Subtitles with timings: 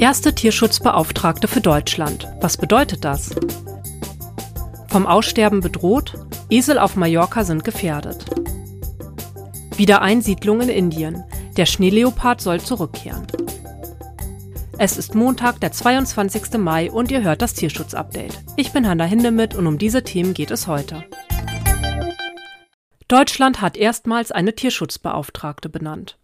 [0.00, 2.26] Erste Tierschutzbeauftragte für Deutschland.
[2.40, 3.34] Was bedeutet das?
[4.88, 6.14] Vom Aussterben bedroht?
[6.48, 8.24] Esel auf Mallorca sind gefährdet.
[9.76, 11.22] Wiedereinsiedlung in Indien.
[11.58, 13.26] Der Schneeleopard soll zurückkehren.
[14.78, 16.54] Es ist Montag, der 22.
[16.56, 18.42] Mai und ihr hört das Tierschutzupdate.
[18.56, 21.04] Ich bin Hanna Hindemith und um diese Themen geht es heute.
[23.06, 26.16] Deutschland hat erstmals eine Tierschutzbeauftragte benannt.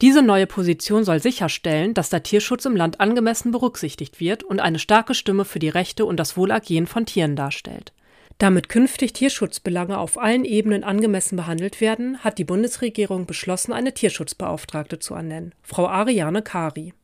[0.00, 4.78] Diese neue Position soll sicherstellen, dass der Tierschutz im Land angemessen berücksichtigt wird und eine
[4.78, 7.92] starke Stimme für die Rechte und das Wohlergehen von Tieren darstellt.
[8.38, 14.98] Damit künftig Tierschutzbelange auf allen Ebenen angemessen behandelt werden, hat die Bundesregierung beschlossen, eine Tierschutzbeauftragte
[14.98, 16.94] zu ernennen, Frau Ariane Kari.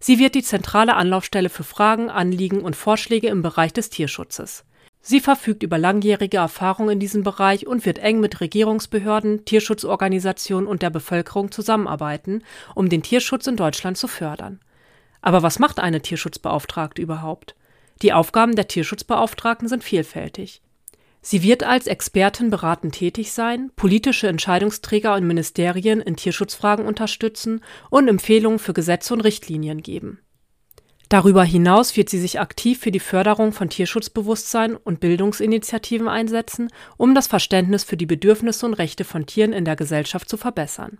[0.00, 4.65] Sie wird die zentrale Anlaufstelle für Fragen, Anliegen und Vorschläge im Bereich des Tierschutzes.
[5.08, 10.82] Sie verfügt über langjährige Erfahrung in diesem Bereich und wird eng mit Regierungsbehörden, Tierschutzorganisationen und
[10.82, 12.42] der Bevölkerung zusammenarbeiten,
[12.74, 14.58] um den Tierschutz in Deutschland zu fördern.
[15.22, 17.54] Aber was macht eine Tierschutzbeauftragte überhaupt?
[18.02, 20.60] Die Aufgaben der Tierschutzbeauftragten sind vielfältig.
[21.22, 27.60] Sie wird als Expertin beratend tätig sein, politische Entscheidungsträger und Ministerien in Tierschutzfragen unterstützen
[27.90, 30.18] und Empfehlungen für Gesetze und Richtlinien geben.
[31.08, 37.14] Darüber hinaus wird sie sich aktiv für die Förderung von Tierschutzbewusstsein und Bildungsinitiativen einsetzen, um
[37.14, 40.98] das Verständnis für die Bedürfnisse und Rechte von Tieren in der Gesellschaft zu verbessern.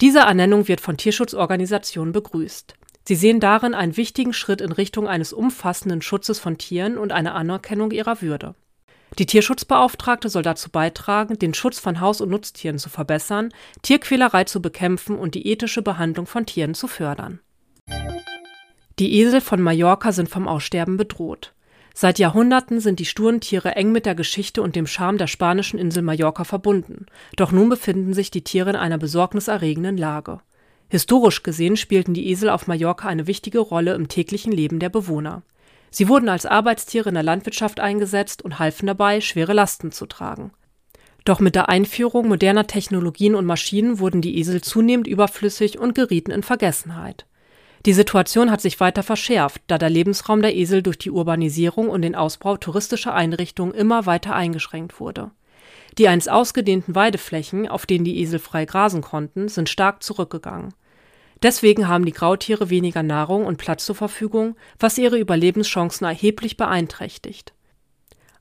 [0.00, 2.74] Diese Ernennung wird von Tierschutzorganisationen begrüßt.
[3.04, 7.32] Sie sehen darin einen wichtigen Schritt in Richtung eines umfassenden Schutzes von Tieren und eine
[7.32, 8.54] Anerkennung ihrer Würde.
[9.18, 13.52] Die Tierschutzbeauftragte soll dazu beitragen, den Schutz von Haus- und Nutztieren zu verbessern,
[13.82, 17.40] Tierquälerei zu bekämpfen und die ethische Behandlung von Tieren zu fördern.
[19.00, 21.54] Die Esel von Mallorca sind vom Aussterben bedroht.
[21.94, 25.78] Seit Jahrhunderten sind die sturen Tiere eng mit der Geschichte und dem Charme der spanischen
[25.78, 27.06] Insel Mallorca verbunden.
[27.34, 30.40] Doch nun befinden sich die Tiere in einer besorgniserregenden Lage.
[30.90, 35.44] Historisch gesehen spielten die Esel auf Mallorca eine wichtige Rolle im täglichen Leben der Bewohner.
[35.90, 40.52] Sie wurden als Arbeitstiere in der Landwirtschaft eingesetzt und halfen dabei, schwere Lasten zu tragen.
[41.24, 46.32] Doch mit der Einführung moderner Technologien und Maschinen wurden die Esel zunehmend überflüssig und gerieten
[46.32, 47.24] in Vergessenheit.
[47.86, 52.02] Die Situation hat sich weiter verschärft, da der Lebensraum der Esel durch die Urbanisierung und
[52.02, 55.30] den Ausbau touristischer Einrichtungen immer weiter eingeschränkt wurde.
[55.96, 60.74] Die einst ausgedehnten Weideflächen, auf denen die Esel frei grasen konnten, sind stark zurückgegangen.
[61.42, 67.54] Deswegen haben die Grautiere weniger Nahrung und Platz zur Verfügung, was ihre Überlebenschancen erheblich beeinträchtigt.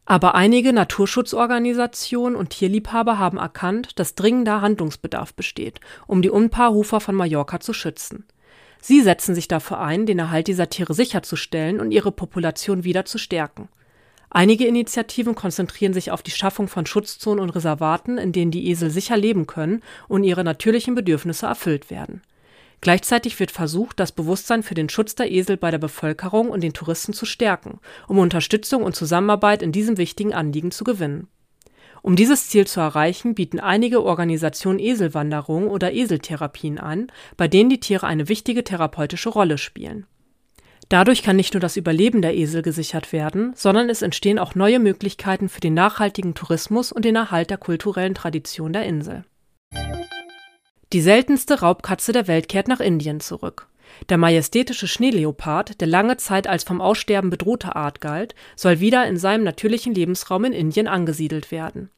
[0.06, 7.16] Aber einige Naturschutzorganisationen und Tierliebhaber haben erkannt, dass dringender Handlungsbedarf besteht, um die Unpaarhufer von
[7.16, 8.26] Mallorca zu schützen.
[8.82, 13.18] Sie setzen sich dafür ein, den Erhalt dieser Tiere sicherzustellen und ihre Population wieder zu
[13.18, 13.70] stärken.
[14.30, 18.92] Einige Initiativen konzentrieren sich auf die Schaffung von Schutzzonen und Reservaten, in denen die Esel
[18.92, 22.22] sicher leben können und ihre natürlichen Bedürfnisse erfüllt werden.
[22.82, 26.74] Gleichzeitig wird versucht, das Bewusstsein für den Schutz der Esel bei der Bevölkerung und den
[26.74, 31.28] Touristen zu stärken, um Unterstützung und Zusammenarbeit in diesem wichtigen Anliegen zu gewinnen.
[32.02, 37.80] Um dieses Ziel zu erreichen, bieten einige Organisationen Eselwanderungen oder Eseltherapien an, bei denen die
[37.80, 40.06] Tiere eine wichtige therapeutische Rolle spielen.
[40.90, 44.80] Dadurch kann nicht nur das Überleben der Esel gesichert werden, sondern es entstehen auch neue
[44.80, 49.24] Möglichkeiten für den nachhaltigen Tourismus und den Erhalt der kulturellen Tradition der Insel.
[50.92, 53.69] Die seltenste Raubkatze der Welt kehrt nach Indien zurück.
[54.10, 59.18] Der majestätische Schneeleopard, der lange Zeit als vom Aussterben bedrohte Art galt, soll wieder in
[59.18, 61.90] seinem natürlichen Lebensraum in Indien angesiedelt werden.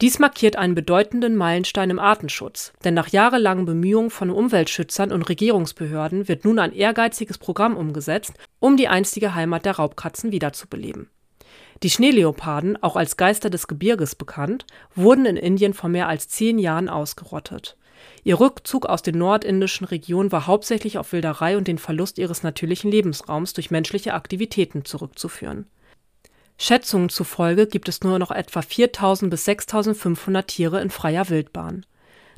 [0.00, 6.28] Dies markiert einen bedeutenden Meilenstein im Artenschutz, denn nach jahrelangen Bemühungen von Umweltschützern und Regierungsbehörden
[6.28, 11.10] wird nun ein ehrgeiziges Programm umgesetzt, um die einstige Heimat der Raubkatzen wiederzubeleben.
[11.82, 16.58] Die Schneeleoparden, auch als Geister des Gebirges bekannt, wurden in Indien vor mehr als zehn
[16.58, 17.76] Jahren ausgerottet.
[18.24, 22.90] Ihr Rückzug aus den nordindischen Regionen war hauptsächlich auf Wilderei und den Verlust ihres natürlichen
[22.90, 25.66] Lebensraums durch menschliche Aktivitäten zurückzuführen.
[26.58, 31.86] Schätzungen zufolge gibt es nur noch etwa 4000 bis 6500 Tiere in freier Wildbahn.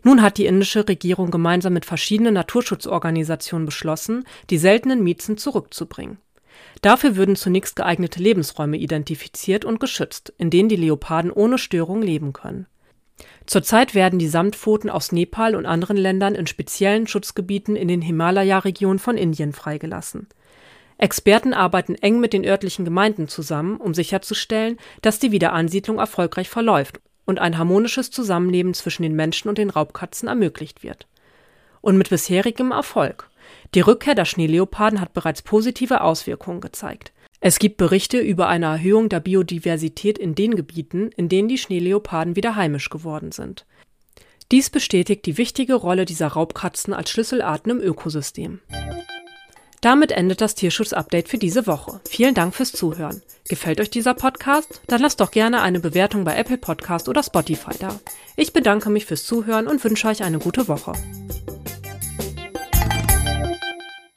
[0.03, 6.19] Nun hat die indische Regierung gemeinsam mit verschiedenen Naturschutzorganisationen beschlossen, die seltenen Miezen zurückzubringen.
[6.82, 12.32] Dafür würden zunächst geeignete Lebensräume identifiziert und geschützt, in denen die Leoparden ohne Störung leben
[12.32, 12.67] können.
[13.46, 18.99] Zurzeit werden die Samtpfoten aus Nepal und anderen Ländern in speziellen Schutzgebieten in den Himalaya-Regionen
[18.99, 20.28] von Indien freigelassen.
[20.99, 27.00] Experten arbeiten eng mit den örtlichen Gemeinden zusammen, um sicherzustellen, dass die Wiederansiedlung erfolgreich verläuft
[27.25, 31.06] und ein harmonisches Zusammenleben zwischen den Menschen und den Raubkatzen ermöglicht wird.
[31.81, 33.31] Und mit bisherigem Erfolg.
[33.75, 37.12] Die Rückkehr der Schneeleoparden hat bereits positive Auswirkungen gezeigt.
[37.42, 42.37] Es gibt Berichte über eine Erhöhung der Biodiversität in den Gebieten, in denen die Schneeleoparden
[42.37, 43.64] wieder heimisch geworden sind.
[44.52, 48.60] Dies bestätigt die wichtige Rolle dieser Raubkatzen als Schlüsselarten im Ökosystem.
[49.81, 52.02] Damit endet das Tierschutz-Update für diese Woche.
[52.06, 53.22] Vielen Dank fürs Zuhören.
[53.48, 54.82] Gefällt euch dieser Podcast?
[54.88, 57.98] Dann lasst doch gerne eine Bewertung bei Apple Podcast oder Spotify da.
[58.37, 60.92] Ich bedanke mich fürs Zuhören und wünsche euch eine gute Woche.